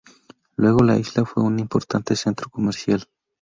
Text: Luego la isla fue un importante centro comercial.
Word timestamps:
Luego 0.55 0.83
la 0.83 0.97
isla 0.97 1.25
fue 1.25 1.43
un 1.43 1.59
importante 1.59 2.15
centro 2.15 2.49
comercial. 2.49 3.07